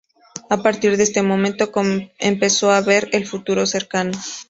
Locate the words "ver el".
2.81-3.27